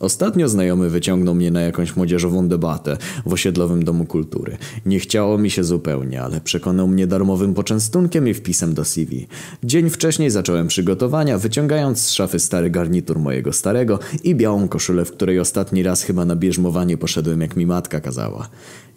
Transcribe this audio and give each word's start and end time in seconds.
Ostatnio 0.00 0.48
znajomy 0.48 0.90
wyciągnął 0.90 1.34
mnie 1.34 1.50
na 1.50 1.60
jakąś 1.60 1.96
młodzieżową 1.96 2.48
debatę 2.48 2.96
w 3.26 3.32
osiedlowym 3.32 3.84
domu 3.84 4.04
kultury. 4.04 4.56
Nie 4.86 4.98
chciało 5.00 5.38
mi 5.38 5.50
się 5.50 5.64
zupełnie, 5.64 6.22
ale 6.22 6.40
przekonał 6.40 6.88
mnie 6.88 7.06
darmowym 7.06 7.54
poczęstunkiem 7.54 8.28
i 8.28 8.34
wpisem 8.34 8.74
do 8.74 8.84
CV. 8.84 9.26
Dzień 9.64 9.90
wcześniej 9.90 10.30
zacząłem 10.30 10.68
przygotowania, 10.68 11.38
wyciągając 11.38 12.00
z 12.00 12.10
szafy 12.10 12.38
stary 12.38 12.70
garnitur 12.70 13.18
mojego 13.18 13.52
starego 13.52 13.98
i 14.24 14.34
białą 14.34 14.68
koszulę, 14.68 15.04
w 15.04 15.12
której 15.12 15.40
ostatni 15.40 15.82
raz 15.82 16.02
chyba 16.02 16.24
na 16.24 16.36
bierzmowanie 16.36 16.96
poszedłem 16.96 17.40
jak 17.40 17.56
mi 17.56 17.66
matka 17.66 18.00
kazała. 18.00 18.48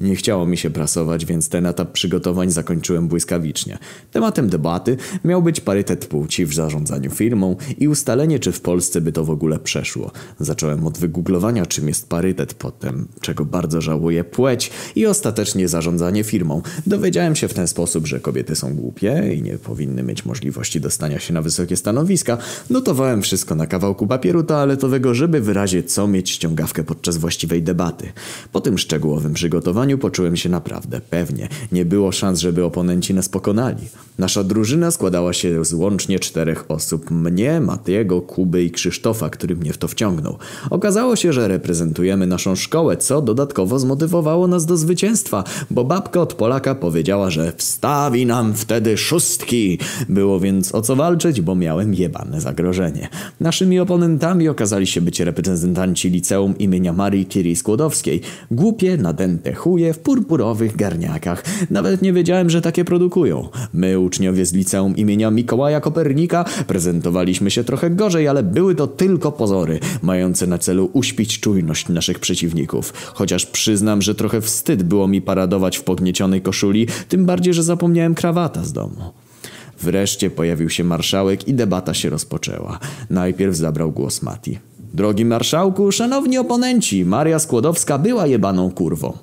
Nie 0.02 0.16
chciało 0.16 0.46
mi 0.46 0.58
się 0.58 0.70
prasować, 0.70 1.26
więc 1.26 1.50
ten 1.50 1.66
etap 1.66 1.92
przygotowań 1.92 2.52
zakończyłem 2.52 3.08
błyskawicznie. 3.08 3.78
Tematem 4.12 4.50
debaty 4.50 4.98
miał 5.26 5.42
być 5.42 5.62
parytet 5.62 6.06
płci 6.06 6.46
w 6.46 6.54
zarządzaniu 6.54 7.12
firmą 7.12 7.56
i 7.78 7.88
ustalenie, 7.88 8.40
czy 8.40 8.52
w 8.52 8.62
Polsce 8.62 9.02
by 9.02 9.12
to 9.12 9.26
w 9.26 9.30
ogóle 9.30 9.60
przeszło. 9.60 10.12
Zacząłem 10.40 10.88
od 10.88 10.91
wygooglowania, 10.98 11.66
czym 11.66 11.88
jest 11.88 12.10
parytet, 12.10 12.54
potem, 12.54 13.08
czego 13.22 13.46
bardzo 13.46 13.82
żałuję, 13.82 14.24
płeć 14.24 14.72
i 14.96 15.06
ostatecznie 15.06 15.68
zarządzanie 15.68 16.24
firmą. 16.24 16.62
Dowiedziałem 16.88 17.36
się 17.36 17.48
w 17.48 17.54
ten 17.54 17.68
sposób, 17.68 18.08
że 18.08 18.20
kobiety 18.20 18.56
są 18.56 18.76
głupie 18.76 19.34
i 19.36 19.42
nie 19.42 19.58
powinny 19.58 20.04
mieć 20.04 20.26
możliwości 20.26 20.82
dostania 20.82 21.20
się 21.20 21.34
na 21.34 21.42
wysokie 21.42 21.78
stanowiska. 21.78 22.38
Notowałem 22.70 23.22
wszystko 23.22 23.56
na 23.56 23.68
kawałku 23.68 24.08
papieru 24.08 24.44
toaletowego, 24.44 25.14
żeby 25.14 25.42
wyrazić 25.42 25.94
co 25.94 26.08
mieć 26.08 26.30
ściągawkę 26.30 26.84
podczas 26.84 27.18
właściwej 27.18 27.64
debaty. 27.64 28.12
Po 28.52 28.62
tym 28.62 28.78
szczegółowym 28.78 29.34
przygotowaniu 29.34 29.98
poczułem 29.98 30.36
się 30.36 30.50
naprawdę 30.50 31.02
pewnie. 31.02 31.48
Nie 31.72 31.86
było 31.86 32.12
szans, 32.12 32.40
żeby 32.40 32.66
oponenci 32.66 33.14
nas 33.14 33.30
pokonali. 33.30 33.88
Nasza 34.18 34.44
drużyna 34.44 34.92
składała 34.92 35.34
się 35.34 35.66
z 35.66 35.74
łącznie 35.74 36.20
czterech 36.20 36.72
osób. 36.72 37.12
Mnie, 37.12 37.62
Matiego, 37.62 38.22
Kuby 38.22 38.64
i 38.64 38.72
Krzysztofa, 38.72 39.30
który 39.30 39.56
mnie 39.56 39.74
w 39.74 39.78
to 39.78 39.88
wciągnął. 39.88 40.38
Okazało 40.82 41.16
się, 41.16 41.34
że 41.34 41.48
reprezentujemy 41.48 42.28
naszą 42.28 42.56
szkołę, 42.56 42.98
co 42.98 43.22
dodatkowo 43.22 43.80
zmotywowało 43.80 44.48
nas 44.48 44.66
do 44.66 44.78
zwycięstwa, 44.78 45.44
bo 45.72 45.84
babka 45.84 46.22
od 46.22 46.34
Polaka 46.34 46.76
powiedziała, 46.76 47.30
że 47.30 47.54
wstawi 47.58 48.26
nam 48.26 48.54
wtedy 48.54 48.98
szóstki. 48.98 49.80
Było 50.10 50.40
więc 50.40 50.76
o 50.76 50.82
co 50.82 50.96
walczyć, 50.96 51.42
bo 51.42 51.56
miałem 51.56 51.94
jebane 51.94 52.42
zagrożenie. 52.42 53.10
Naszymi 53.40 53.80
oponentami 53.80 54.50
okazali 54.50 54.88
się 54.88 55.02
być 55.02 55.20
reprezentanci 55.20 56.10
liceum 56.10 56.58
imienia 56.58 56.94
Marii 56.94 57.26
Curie 57.26 57.56
Skłodowskiej. 57.56 58.22
Głupie, 58.52 58.98
nadęte 58.98 59.54
chuje 59.54 59.94
w 59.94 60.00
purpurowych 60.00 60.76
garniakach. 60.76 61.44
Nawet 61.70 62.02
nie 62.02 62.14
wiedziałem, 62.14 62.50
że 62.50 62.62
takie 62.62 62.86
produkują. 62.86 63.50
My, 63.74 64.00
uczniowie 64.00 64.46
z 64.46 64.54
liceum 64.54 64.96
imienia 64.96 65.32
Mikołaja 65.32 65.82
Kopernika, 65.82 66.46
prezentowaliśmy 66.68 67.52
się 67.52 67.64
trochę 67.64 67.90
gorzej, 67.90 68.28
ale 68.28 68.44
były 68.44 68.76
to 68.76 68.88
tylko 68.88 69.32
pozory, 69.32 69.80
mające 70.02 70.48
na 70.48 70.58
celu 70.58 70.71
uśpić 70.80 71.40
czujność 71.40 71.90
naszych 71.90 72.20
przeciwników. 72.20 72.94
Chociaż 73.14 73.46
przyznam, 73.46 74.02
że 74.02 74.16
trochę 74.16 74.42
wstyd 74.42 74.84
było 74.84 75.08
mi 75.08 75.22
paradować 75.22 75.78
w 75.78 75.84
pogniecionej 75.84 76.42
koszuli, 76.42 76.88
tym 77.10 77.26
bardziej, 77.26 77.54
że 77.54 77.64
zapomniałem 77.64 78.16
krawata 78.16 78.64
z 78.64 78.74
domu. 78.74 79.12
Wreszcie 79.82 80.30
pojawił 80.30 80.70
się 80.70 80.84
marszałek 80.84 81.48
i 81.48 81.54
debata 81.54 81.94
się 81.94 82.10
rozpoczęła. 82.10 82.80
Najpierw 83.10 83.56
zabrał 83.56 83.92
głos 83.92 84.22
Mati. 84.22 84.60
Drogi 84.94 85.26
marszałku, 85.26 85.92
szanowni 85.92 86.38
oponenci, 86.38 87.06
Maria 87.06 87.40
Skłodowska 87.40 87.98
była 87.98 88.28
jebaną 88.28 88.72
kurwą. 88.72 89.18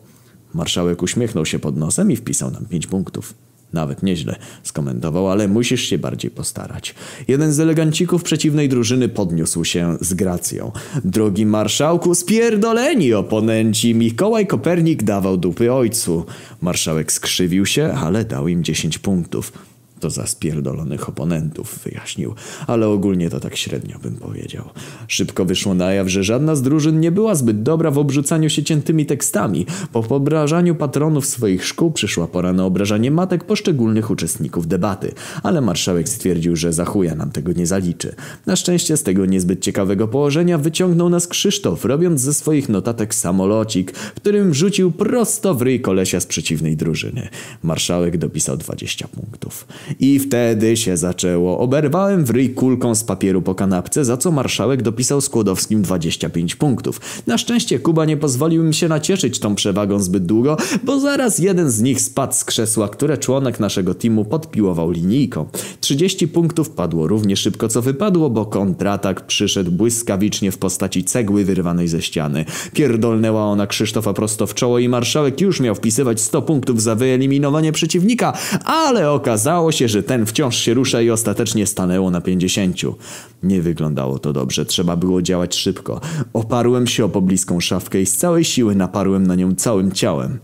Marszałek 0.55 1.03
uśmiechnął 1.03 1.47
się 1.47 1.59
pod 1.59 1.77
nosem 1.77 2.11
i 2.11 2.17
wpisał 2.17 2.51
nam 2.51 2.67
pięć 2.67 2.87
punktów. 2.87 3.35
Nawet 3.73 4.03
nieźle, 4.03 4.37
skomentował, 4.63 5.31
ale 5.31 5.49
musisz 5.49 5.83
się 5.83 5.99
bardziej 5.99 6.31
postarać. 6.31 6.95
Jeden 7.29 7.53
z 7.53 7.61
elegancików 7.61 8.23
przeciwnej 8.23 8.69
drużyny 8.69 9.09
podniósł 9.09 9.65
się 9.65 9.97
z 10.01 10.15
gracją. 10.15 10.73
Drogi 11.05 11.47
marszałku, 11.47 12.15
spierdoleni 12.15 13.15
oponenci! 13.15 13.95
Mikołaj 13.95 14.47
Kopernik 14.47 15.03
dawał 15.03 15.37
dupy 15.37 15.73
ojcu. 15.73 16.27
Marszałek 16.61 17.13
skrzywił 17.13 17.67
się, 17.67 17.93
ale 17.93 18.25
dał 18.25 18.49
im 18.49 18.65
dziesięć 18.65 18.99
punktów. 18.99 19.53
To 20.01 20.11
za 20.11 20.27
spierdolonych 20.27 21.09
oponentów, 21.09 21.79
wyjaśnił. 21.85 22.35
Ale 22.67 22.89
ogólnie 22.89 23.31
to 23.31 23.41
tak 23.41 23.57
średnio 23.57 23.99
bym 23.99 24.15
powiedział. 24.15 24.65
Szybko 25.09 25.45
wyszło 25.45 25.75
na 25.75 25.93
jaw, 25.93 26.09
że 26.09 26.25
żadna 26.25 26.57
z 26.57 26.63
drużyn 26.63 27.01
nie 27.01 27.13
była 27.13 27.35
zbyt 27.35 27.63
dobra 27.63 27.91
w 27.91 27.99
obrzucaniu 27.99 28.51
się 28.51 28.63
ciętymi 28.63 29.07
tekstami. 29.07 29.67
Po 29.93 30.17
obrażaniu 30.17 30.75
patronów 30.75 31.27
swoich 31.27 31.67
szkół 31.67 31.91
przyszła 31.91 32.27
pora 32.27 32.53
na 32.53 32.65
obrażanie 32.65 33.11
matek 33.11 33.45
poszczególnych 33.45 34.11
uczestników 34.11 34.67
debaty. 34.67 35.13
Ale 35.43 35.61
marszałek 35.61 36.09
stwierdził, 36.09 36.57
że 36.57 36.73
za 36.73 36.85
chuja 36.85 37.15
nam 37.15 37.31
tego 37.31 37.53
nie 37.53 37.67
zaliczy. 37.67 38.15
Na 38.47 38.57
szczęście 38.57 38.97
z 38.97 39.03
tego 39.03 39.27
niezbyt 39.27 39.61
ciekawego 39.61 40.09
położenia 40.09 40.59
wyciągnął 40.59 41.09
nas 41.09 41.27
Krzysztof, 41.27 41.85
robiąc 41.85 42.21
ze 42.21 42.35
swoich 42.35 42.69
notatek 42.69 43.15
samolocik, 43.15 43.93
którym 43.93 44.51
wrzucił 44.51 44.93
prosto 44.93 45.55
w 45.55 45.63
ryj 45.63 45.81
kolesia 45.81 46.21
z 46.21 46.27
przeciwnej 46.27 46.77
drużyny. 46.77 47.29
Marszałek 47.63 48.17
dopisał 48.17 48.57
20 48.57 49.09
punktów. 49.09 49.67
I 50.01 50.19
wtedy 50.19 50.77
się 50.77 50.97
zaczęło. 50.97 51.59
Oberwałem 51.59 52.25
w 52.25 52.31
ryj 52.31 52.51
kulką 52.51 52.95
z 52.95 53.05
papieru 53.05 53.43
po 53.43 53.55
kanapce, 53.55 54.05
za 54.05 54.17
co 54.17 54.31
marszałek 54.31 54.83
dopisał 54.83 55.21
Skłodowskim 55.21 55.83
25 55.83 56.57
punktów. 56.57 57.01
Na 57.27 57.39
szczęście 57.39 57.79
Kuba 57.79 58.05
nie 58.05 58.17
pozwolił 58.17 58.65
mi 58.65 58.75
się 58.75 58.89
nacieszyć 58.89 59.39
tą 59.39 59.55
przewagą 59.55 59.99
zbyt 59.99 60.27
długo, 60.27 60.57
bo 60.85 61.01
zaraz 61.01 61.39
jeden 61.39 61.71
z 61.71 61.81
nich 61.81 62.01
spadł 62.01 62.35
z 62.35 62.45
krzesła, 62.45 62.89
które 62.89 63.19
członek 63.19 63.61
naszego 63.61 63.95
teamu 63.95 64.25
podpiłował 64.25 64.91
linijką. 64.91 65.47
30 65.81 66.29
punktów 66.29 66.71
padło 66.71 67.07
równie 67.07 67.37
szybko 67.37 67.69
co 67.69 67.83
wypadło, 67.83 68.31
bo 68.31 68.47
kontratak 68.47 69.27
przyszedł 69.27 69.71
błyskawicznie 69.71 70.53
w 70.53 70.59
postaci 70.59 71.05
cegły 71.05 71.45
wyrwanej 71.45 71.89
ze 71.89 72.03
ściany. 72.03 72.45
Pierdolnęła 72.73 73.43
ona 73.43 73.67
Krzysztofa 73.67 74.13
prosto 74.13 74.47
w 74.47 74.55
czoło 74.55 74.79
i 74.79 74.89
marszałek 74.89 75.41
już 75.41 75.61
miał 75.61 75.75
wpisywać 75.75 76.21
100 76.21 76.43
punktów 76.43 76.83
za 76.83 76.95
wyeliminowanie 76.95 77.73
przeciwnika, 77.73 78.33
ale 78.65 79.11
okazało 79.11 79.73
się, 79.73 79.78
się, 79.79 79.89
że 79.89 80.03
ten 80.03 80.27
wciąż 80.27 80.57
się 80.57 80.75
rusza 80.75 81.03
i 81.03 81.11
ostatecznie 81.11 81.67
stanęło 81.67 82.11
na 82.11 82.21
pięćdziesięciu. 82.21 82.95
Nie 83.43 83.63
wyglądało 83.63 84.19
to 84.19 84.33
dobrze, 84.33 84.67
trzeba 84.67 84.97
było 84.97 85.23
działać 85.23 85.57
szybko. 85.57 86.01
Oparłem 86.33 86.87
się 86.87 87.05
o 87.05 87.09
pobliską 87.09 87.61
szafkę 87.61 88.01
i 88.01 88.07
z 88.07 88.17
całej 88.17 88.45
siły 88.45 88.75
naparłem 88.75 89.27
na 89.27 89.35
nią 89.35 89.55
całym 89.55 89.93
ciałem. 89.93 90.39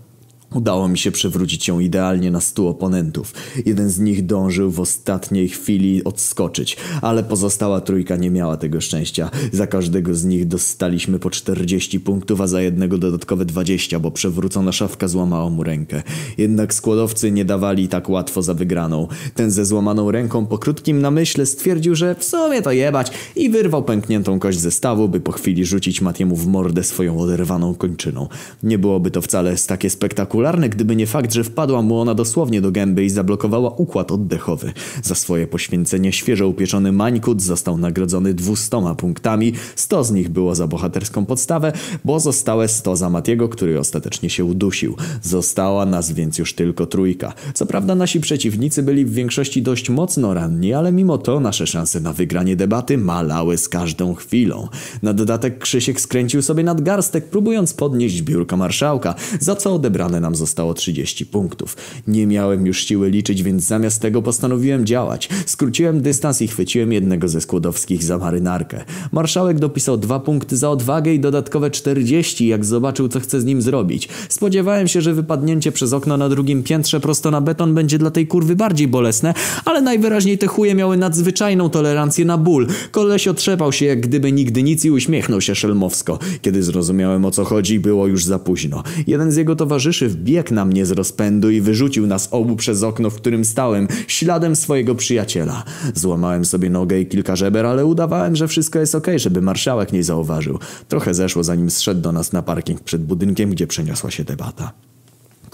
Udało 0.54 0.88
mi 0.88 0.98
się 0.98 1.10
przewrócić 1.10 1.68
ją 1.68 1.80
idealnie 1.80 2.30
na 2.30 2.40
stu 2.40 2.68
oponentów. 2.68 3.32
Jeden 3.66 3.90
z 3.90 3.98
nich 3.98 4.26
dążył 4.26 4.70
w 4.70 4.80
ostatniej 4.80 5.48
chwili 5.48 6.04
odskoczyć, 6.04 6.76
ale 7.02 7.24
pozostała 7.24 7.80
trójka 7.80 8.16
nie 8.16 8.30
miała 8.30 8.56
tego 8.56 8.80
szczęścia. 8.80 9.30
Za 9.52 9.66
każdego 9.66 10.14
z 10.14 10.24
nich 10.24 10.46
dostaliśmy 10.48 11.18
po 11.18 11.30
40 11.30 12.00
punktów, 12.00 12.40
a 12.40 12.46
za 12.46 12.62
jednego 12.62 12.98
dodatkowe 12.98 13.44
20, 13.44 13.98
bo 13.98 14.10
przewrócona 14.10 14.72
szafka 14.72 15.08
złamała 15.08 15.50
mu 15.50 15.62
rękę. 15.62 16.02
Jednak 16.38 16.74
składowcy 16.74 17.30
nie 17.30 17.44
dawali 17.44 17.88
tak 17.88 18.08
łatwo 18.08 18.42
za 18.42 18.54
wygraną. 18.54 19.08
Ten 19.34 19.50
ze 19.50 19.64
złamaną 19.64 20.10
ręką 20.10 20.46
po 20.46 20.58
krótkim 20.58 21.00
namyśle 21.00 21.46
stwierdził, 21.46 21.94
że 21.94 22.14
w 22.14 22.24
sumie 22.24 22.62
to 22.62 22.72
jebać 22.72 23.10
i 23.36 23.50
wyrwał 23.50 23.82
pękniętą 23.82 24.38
kość 24.38 24.58
ze 24.58 24.70
stawu, 24.70 25.08
by 25.08 25.20
po 25.20 25.32
chwili 25.32 25.64
rzucić 25.64 26.00
Matiemu 26.00 26.36
w 26.36 26.46
mordę 26.46 26.84
swoją 26.84 27.20
oderwaną 27.20 27.74
kończyną. 27.74 28.28
Nie 28.62 28.78
byłoby 28.78 29.10
to 29.10 29.22
wcale 29.22 29.56
takie 29.66 29.90
spektakularne, 29.90 30.43
spektakularne, 30.44 30.68
gdyby 30.68 30.96
nie 30.96 31.06
fakt, 31.06 31.32
że 31.32 31.44
wpadła 31.44 31.82
mu 31.82 32.00
ona 32.00 32.14
dosłownie 32.14 32.60
do 32.60 32.70
gęby 32.70 33.04
i 33.04 33.10
zablokowała 33.10 33.70
układ 33.70 34.12
oddechowy. 34.12 34.72
Za 35.02 35.14
swoje 35.14 35.46
poświęcenie 35.46 36.12
świeżo 36.12 36.48
upieczony 36.48 36.92
Mańkut 36.92 37.42
został 37.42 37.78
nagrodzony 37.78 38.34
dwustoma 38.34 38.94
punktami, 38.94 39.52
sto 39.76 40.04
z 40.04 40.10
nich 40.10 40.28
było 40.28 40.54
za 40.54 40.66
bohaterską 40.66 41.26
podstawę, 41.26 41.72
bo 42.04 42.20
zostałe 42.20 42.68
sto 42.68 42.96
za 42.96 43.10
Matiego, 43.10 43.48
który 43.48 43.78
ostatecznie 43.78 44.30
się 44.30 44.44
udusił. 44.44 44.96
Została 45.22 45.86
nas 45.86 46.12
więc 46.12 46.38
już 46.38 46.54
tylko 46.54 46.86
trójka. 46.86 47.32
Co 47.54 47.66
prawda 47.66 47.94
nasi 47.94 48.20
przeciwnicy 48.20 48.82
byli 48.82 49.04
w 49.04 49.12
większości 49.12 49.62
dość 49.62 49.90
mocno 49.90 50.34
ranni, 50.34 50.74
ale 50.74 50.92
mimo 50.92 51.18
to 51.18 51.40
nasze 51.40 51.66
szanse 51.66 52.00
na 52.00 52.12
wygranie 52.12 52.56
debaty 52.56 52.98
malały 52.98 53.58
z 53.58 53.68
każdą 53.68 54.14
chwilą. 54.14 54.68
Na 55.02 55.12
dodatek 55.12 55.58
Krzysiek 55.58 56.00
skręcił 56.00 56.42
sobie 56.42 56.62
nadgarstek, 56.64 57.24
próbując 57.24 57.74
podnieść 57.74 58.22
biurko 58.22 58.56
marszałka, 58.56 59.14
za 59.40 59.56
co 59.56 59.74
odebrane 59.74 60.20
nam 60.24 60.34
zostało 60.34 60.74
30 60.74 61.26
punktów. 61.26 61.76
Nie 62.06 62.26
miałem 62.26 62.66
już 62.66 62.84
siły 62.84 63.10
liczyć, 63.10 63.42
więc 63.42 63.64
zamiast 63.64 64.02
tego 64.02 64.22
postanowiłem 64.22 64.86
działać. 64.86 65.28
Skróciłem 65.46 66.00
dystans 66.00 66.42
i 66.42 66.48
chwyciłem 66.48 66.92
jednego 66.92 67.28
ze 67.28 67.40
skłodowskich 67.40 68.04
za 68.04 68.18
marynarkę. 68.18 68.84
Marszałek 69.12 69.58
dopisał 69.58 69.96
dwa 69.96 70.20
punkty 70.20 70.56
za 70.56 70.70
odwagę 70.70 71.14
i 71.14 71.20
dodatkowe 71.20 71.70
40, 71.70 72.46
jak 72.46 72.64
zobaczył, 72.64 73.08
co 73.08 73.20
chce 73.20 73.40
z 73.40 73.44
nim 73.44 73.62
zrobić. 73.62 74.08
Spodziewałem 74.28 74.88
się, 74.88 75.00
że 75.00 75.14
wypadnięcie 75.14 75.72
przez 75.72 75.92
okno 75.92 76.16
na 76.16 76.28
drugim 76.28 76.62
piętrze 76.62 77.00
prosto 77.00 77.30
na 77.30 77.40
beton 77.40 77.74
będzie 77.74 77.98
dla 77.98 78.10
tej 78.10 78.26
kurwy 78.26 78.56
bardziej 78.56 78.88
bolesne, 78.88 79.34
ale 79.64 79.82
najwyraźniej 79.82 80.38
te 80.38 80.46
chuje 80.46 80.74
miały 80.74 80.96
nadzwyczajną 80.96 81.70
tolerancję 81.70 82.24
na 82.24 82.38
ból. 82.38 82.66
Koleś 82.90 83.28
otrzepał 83.28 83.72
się 83.72 83.86
jak 83.86 84.00
gdyby 84.00 84.32
nigdy 84.32 84.62
nic 84.62 84.84
i 84.84 84.90
uśmiechnął 84.90 85.40
się 85.40 85.54
szelmowsko. 85.54 86.18
Kiedy 86.42 86.62
zrozumiałem 86.62 87.24
o 87.24 87.30
co 87.30 87.44
chodzi, 87.44 87.80
było 87.80 88.06
już 88.06 88.24
za 88.24 88.38
późno. 88.38 88.82
Jeden 89.06 89.32
z 89.32 89.36
jego 89.36 89.56
towarzyszy 89.56 90.13
wbiegł 90.14 90.54
na 90.54 90.64
mnie 90.64 90.86
z 90.86 90.90
rozpędu 90.90 91.50
i 91.50 91.60
wyrzucił 91.60 92.06
nas 92.06 92.28
obu 92.30 92.56
przez 92.56 92.82
okno, 92.82 93.10
w 93.10 93.14
którym 93.14 93.44
stałem, 93.44 93.88
śladem 94.06 94.56
swojego 94.56 94.94
przyjaciela. 94.94 95.64
Złamałem 95.94 96.44
sobie 96.44 96.70
nogę 96.70 97.00
i 97.00 97.06
kilka 97.06 97.36
żeber, 97.36 97.66
ale 97.66 97.86
udawałem, 97.86 98.36
że 98.36 98.48
wszystko 98.48 98.78
jest 98.78 98.94
okej, 98.94 99.18
żeby 99.18 99.42
marszałek 99.42 99.92
nie 99.92 100.04
zauważył. 100.04 100.58
Trochę 100.88 101.14
zeszło, 101.14 101.44
zanim 101.44 101.70
zszedł 101.70 102.00
do 102.00 102.12
nas 102.12 102.32
na 102.32 102.42
parking 102.42 102.80
przed 102.80 103.04
budynkiem, 103.04 103.50
gdzie 103.50 103.66
przeniosła 103.66 104.10
się 104.10 104.24
debata. 104.24 104.93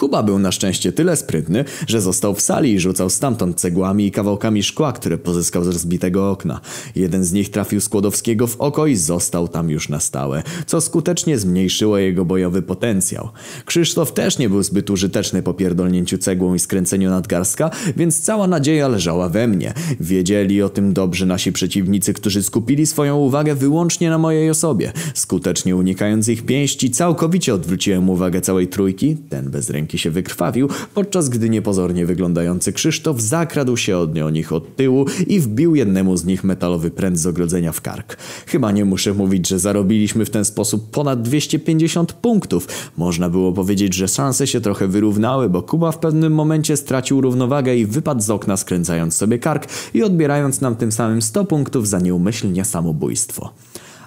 Kuba 0.00 0.22
był 0.22 0.38
na 0.38 0.52
szczęście 0.52 0.92
tyle 0.92 1.16
sprytny, 1.16 1.64
że 1.86 2.00
został 2.00 2.34
w 2.34 2.40
sali 2.40 2.72
i 2.72 2.80
rzucał 2.80 3.10
stamtąd 3.10 3.60
cegłami 3.60 4.06
i 4.06 4.10
kawałkami 4.10 4.62
szkła, 4.62 4.92
które 4.92 5.18
pozyskał 5.18 5.64
z 5.64 5.68
rozbitego 5.68 6.30
okna. 6.30 6.60
Jeden 6.96 7.24
z 7.24 7.32
nich 7.32 7.50
trafił 7.50 7.80
Skłodowskiego 7.80 8.46
w 8.46 8.60
oko 8.60 8.86
i 8.86 8.96
został 8.96 9.48
tam 9.48 9.70
już 9.70 9.88
na 9.88 10.00
stałe, 10.00 10.42
co 10.66 10.80
skutecznie 10.80 11.38
zmniejszyło 11.38 11.98
jego 11.98 12.24
bojowy 12.24 12.62
potencjał. 12.62 13.28
Krzysztof 13.64 14.12
też 14.12 14.38
nie 14.38 14.48
był 14.48 14.62
zbyt 14.62 14.90
użyteczny 14.90 15.42
po 15.42 15.54
pierdolnięciu 15.54 16.18
cegłą 16.18 16.54
i 16.54 16.58
skręceniu 16.58 17.10
nadgarstka, 17.10 17.70
więc 17.96 18.20
cała 18.20 18.46
nadzieja 18.46 18.88
leżała 18.88 19.28
we 19.28 19.48
mnie. 19.48 19.74
Wiedzieli 20.00 20.62
o 20.62 20.68
tym 20.68 20.92
dobrze 20.92 21.26
nasi 21.26 21.52
przeciwnicy, 21.52 22.14
którzy 22.14 22.42
skupili 22.42 22.86
swoją 22.86 23.16
uwagę 23.16 23.54
wyłącznie 23.54 24.10
na 24.10 24.18
mojej 24.18 24.50
osobie. 24.50 24.92
Skutecznie 25.14 25.76
unikając 25.76 26.28
ich 26.28 26.46
pięści, 26.46 26.90
całkowicie 26.90 27.54
odwróciłem 27.54 28.10
uwagę 28.10 28.40
całej 28.40 28.68
trójki, 28.68 29.16
ten 29.16 29.50
bez 29.50 29.70
ręki 29.70 29.89
się 29.98 30.10
wykrwawił, 30.10 30.68
podczas 30.94 31.28
gdy 31.28 31.50
niepozornie 31.50 32.06
wyglądający 32.06 32.72
Krzysztof 32.72 33.20
zakradł 33.20 33.76
się 33.76 33.98
od 33.98 34.14
nich 34.32 34.52
od 34.52 34.76
tyłu 34.76 35.06
i 35.26 35.40
wbił 35.40 35.74
jednemu 35.74 36.16
z 36.16 36.24
nich 36.24 36.44
metalowy 36.44 36.90
pręt 36.90 37.18
z 37.18 37.26
ogrodzenia 37.26 37.72
w 37.72 37.80
kark. 37.80 38.16
Chyba 38.46 38.72
nie 38.72 38.84
muszę 38.84 39.14
mówić, 39.14 39.48
że 39.48 39.58
zarobiliśmy 39.58 40.24
w 40.24 40.30
ten 40.30 40.44
sposób 40.44 40.90
ponad 40.90 41.22
250 41.22 42.12
punktów. 42.12 42.68
Można 42.96 43.30
było 43.30 43.52
powiedzieć, 43.52 43.94
że 43.94 44.08
szanse 44.08 44.46
się 44.46 44.60
trochę 44.60 44.88
wyrównały, 44.88 45.48
bo 45.48 45.62
Kuba 45.62 45.92
w 45.92 45.98
pewnym 45.98 46.32
momencie 46.34 46.76
stracił 46.76 47.20
równowagę 47.20 47.76
i 47.76 47.86
wypadł 47.86 48.20
z 48.20 48.30
okna 48.30 48.56
skręcając 48.56 49.16
sobie 49.16 49.38
kark 49.38 49.68
i 49.94 50.02
odbierając 50.02 50.60
nam 50.60 50.76
tym 50.76 50.92
samym 50.92 51.22
100 51.22 51.44
punktów 51.44 51.88
za 51.88 51.98
nieumyślnie 51.98 52.64
samobójstwo. 52.64 53.52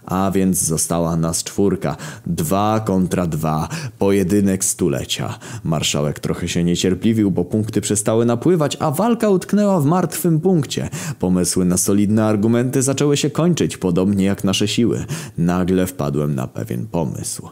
A 0.06 0.32
więc 0.32 0.64
została 0.64 1.16
nas 1.16 1.44
czwórka. 1.44 1.98
Dwa 2.26 2.80
kontra 2.80 3.28
dwa. 3.28 3.70
Pojedynek 4.00 4.66
stulecia. 4.66 5.40
Marszałek 5.64 6.20
trochę 6.20 6.48
się 6.48 6.64
niecierpliwił, 6.64 7.32
bo 7.32 7.46
punkty 7.46 7.82
przestały 7.82 8.26
napływać, 8.26 8.78
a 8.80 8.92
walka 8.92 9.30
utknęła 9.30 9.80
w 9.80 9.86
martwym 9.86 10.40
punkcie. 10.40 10.90
Pomysły 11.20 11.66
na 11.66 11.78
solidne 11.78 12.26
argumenty 12.26 12.82
zaczęły 12.82 13.18
się 13.18 13.30
kończyć, 13.30 13.78
podobnie 13.78 14.26
jak 14.26 14.44
nasze 14.44 14.68
siły. 14.68 15.06
Nagle 15.38 15.88
wpadłem 15.88 16.36
na 16.36 16.48
pewien 16.48 16.88
pomysł. 16.88 17.50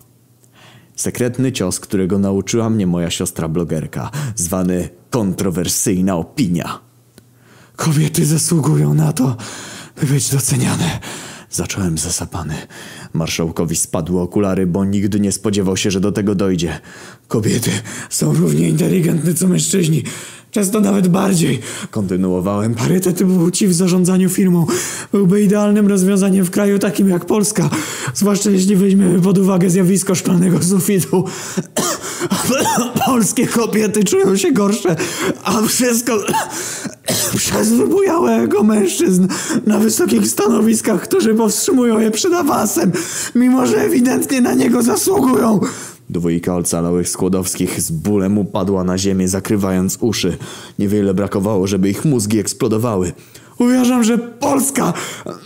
Sekretny 0.95 1.51
cios, 1.51 1.79
którego 1.79 2.19
nauczyła 2.19 2.69
mnie 2.69 2.87
moja 2.87 3.09
siostra 3.09 3.47
blogerka, 3.47 4.11
zwany 4.35 4.89
kontrowersyjna 5.09 6.15
opinia. 6.15 6.79
Kobiety 7.75 8.25
zasługują 8.25 8.93
na 8.93 9.13
to, 9.13 9.35
by 10.01 10.07
być 10.07 10.29
doceniane. 10.29 10.99
Zacząłem 11.51 11.97
zasapany. 11.97 12.55
Marszałkowi 13.13 13.75
spadły 13.75 14.21
okulary, 14.21 14.67
bo 14.67 14.85
nigdy 14.85 15.19
nie 15.19 15.31
spodziewał 15.31 15.77
się, 15.77 15.91
że 15.91 15.99
do 15.99 16.11
tego 16.11 16.35
dojdzie. 16.35 16.79
Kobiety 17.27 17.71
są 18.09 18.33
równie 18.33 18.69
inteligentne 18.69 19.33
co 19.33 19.47
mężczyźni. 19.47 20.03
Często 20.51 20.79
nawet 20.79 21.07
bardziej. 21.07 21.59
Kontynuowałem. 21.91 22.75
Parytet 22.75 23.23
płci 23.23 23.67
w 23.67 23.73
zarządzaniu 23.73 24.29
firmą 24.29 24.65
byłby 25.11 25.41
idealnym 25.41 25.87
rozwiązaniem 25.87 26.45
w 26.45 26.51
kraju 26.51 26.79
takim 26.79 27.09
jak 27.09 27.25
Polska. 27.25 27.69
Zwłaszcza 28.13 28.49
jeśli 28.49 28.75
weźmiemy 28.75 29.21
pod 29.21 29.37
uwagę 29.37 29.69
zjawisko 29.69 30.15
szklanego 30.15 30.63
sufitu. 30.63 31.25
Polskie 33.05 33.47
kobiety 33.47 34.03
czują 34.03 34.37
się 34.37 34.51
gorsze, 34.51 34.95
a 35.43 35.61
wszystko 35.61 36.13
przez 37.35 37.69
wybujałego 37.73 38.63
mężczyzn 38.63 39.27
na 39.65 39.79
wysokich 39.79 40.27
stanowiskach, 40.27 41.01
którzy 41.01 41.35
powstrzymują 41.35 41.99
je 41.99 42.11
przed 42.11 42.33
awansem, 42.33 42.91
mimo 43.35 43.65
że 43.65 43.77
ewidentnie 43.77 44.41
na 44.41 44.53
niego 44.53 44.81
zasługują. 44.81 45.59
Dwójka 46.09 46.55
ocalałych 46.55 47.09
Skłodowskich 47.09 47.81
z 47.81 47.91
bólem 47.91 48.37
upadła 48.37 48.83
na 48.83 48.97
ziemię, 48.97 49.27
zakrywając 49.27 49.97
uszy. 50.01 50.37
Niewiele 50.79 51.13
brakowało, 51.13 51.67
żeby 51.67 51.89
ich 51.89 52.05
mózgi 52.05 52.39
eksplodowały. 52.39 53.11
Uważam, 53.61 54.03
że 54.03 54.17
Polska 54.17 54.93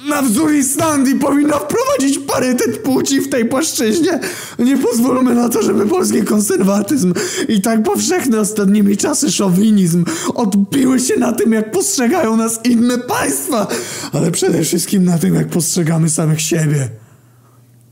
na 0.09 0.21
wzór 0.21 0.53
Islandii 0.53 1.15
powinna 1.15 1.59
wprowadzić 1.59 2.19
parytet 2.19 2.77
płci 2.77 3.21
w 3.21 3.29
tej 3.29 3.45
płaszczyźnie. 3.45 4.19
Nie 4.59 4.77
pozwólmy 4.77 5.35
na 5.35 5.49
to, 5.49 5.63
żeby 5.63 5.85
polski 5.85 6.23
konserwatyzm 6.23 7.13
i 7.47 7.61
tak 7.61 7.83
powszechny 7.83 8.39
ostatnimi 8.39 8.97
czasy 8.97 9.31
szowinizm 9.31 10.05
odbiły 10.35 10.99
się 10.99 11.19
na 11.19 11.33
tym, 11.33 11.53
jak 11.53 11.71
postrzegają 11.71 12.37
nas 12.37 12.59
inne 12.65 12.97
państwa, 12.97 13.67
ale 14.13 14.31
przede 14.31 14.63
wszystkim 14.63 15.05
na 15.05 15.17
tym, 15.17 15.35
jak 15.35 15.47
postrzegamy 15.47 16.09
samych 16.09 16.41
siebie. 16.41 16.89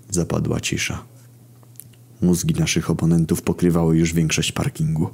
Zapadła 0.10 0.60
cisza. 0.60 1.04
Mózgi 2.22 2.54
naszych 2.54 2.90
oponentów 2.90 3.42
pokrywały 3.42 3.98
już 3.98 4.14
większość 4.14 4.52
parkingu. 4.52 5.10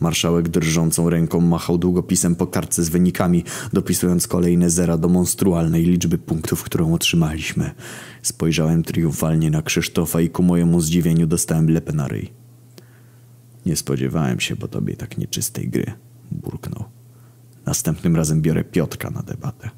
Marszałek 0.00 0.48
drżącą 0.48 1.10
ręką 1.10 1.40
machał 1.40 1.78
długopisem 1.78 2.36
po 2.36 2.46
kartce 2.46 2.84
z 2.84 2.88
wynikami, 2.88 3.44
dopisując 3.72 4.28
kolejne 4.28 4.70
zera 4.70 4.98
do 4.98 5.08
monstrualnej 5.08 5.84
liczby 5.84 6.18
punktów, 6.18 6.62
którą 6.62 6.94
otrzymaliśmy. 6.94 7.70
Spojrzałem 8.22 8.82
triumfalnie 8.82 9.50
na 9.50 9.62
Krzysztofa 9.62 10.20
i 10.20 10.30
ku 10.30 10.42
mojemu 10.42 10.80
zdziwieniu 10.80 11.26
dostałem 11.26 11.70
lepę 11.70 11.92
na 11.92 12.08
ryj. 12.08 12.30
Nie 13.66 13.76
spodziewałem 13.76 14.40
się 14.40 14.56
po 14.56 14.68
tobie 14.68 14.96
tak 14.96 15.18
nieczystej 15.18 15.68
gry, 15.68 15.92
burknął. 16.30 16.84
Następnym 17.66 18.16
razem 18.16 18.42
biorę 18.42 18.64
Piotrka 18.64 19.10
na 19.10 19.22
debatę. 19.22 19.70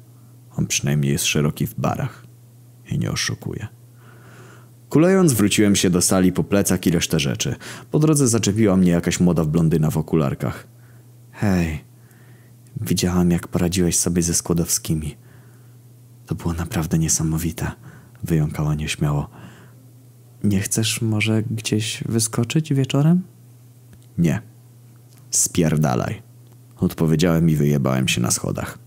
On 0.57 0.67
przynajmniej 0.67 1.11
jest 1.11 1.25
szeroki 1.25 1.67
w 1.67 1.75
barach 1.75 2.25
i 2.91 2.99
nie 2.99 3.11
oszukuje. 3.11 3.80
Kulejąc 4.91 5.33
wróciłem 5.33 5.75
się 5.75 5.89
do 5.89 6.01
sali 6.01 6.31
po 6.31 6.43
plecach 6.43 6.87
i 6.87 6.91
resztę 6.91 7.19
rzeczy. 7.19 7.55
Po 7.91 7.99
drodze 7.99 8.27
zaczepiła 8.27 8.77
mnie 8.77 8.91
jakaś 8.91 9.19
młoda 9.19 9.45
blondyna 9.45 9.89
w 9.89 9.97
okularkach. 9.97 10.67
Hej, 11.31 11.83
widziałam 12.81 13.31
jak 13.31 13.47
poradziłeś 13.47 13.97
sobie 13.97 14.21
ze 14.21 14.33
Skłodowskimi. 14.33 15.15
To 16.25 16.35
było 16.35 16.53
naprawdę 16.53 16.99
niesamowite, 16.99 17.71
wyjąkała 18.23 18.75
nieśmiało. 18.75 19.29
Nie 20.43 20.59
chcesz 20.59 21.01
może 21.01 21.43
gdzieś 21.43 22.03
wyskoczyć 22.09 22.73
wieczorem? 22.73 23.21
Nie. 24.17 24.41
Spierdalaj. 25.29 26.21
Odpowiedziałem 26.77 27.49
i 27.49 27.55
wyjebałem 27.55 28.07
się 28.07 28.21
na 28.21 28.31
schodach. 28.31 28.77